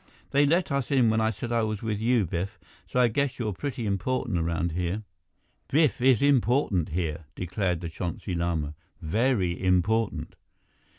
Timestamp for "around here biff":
4.39-6.01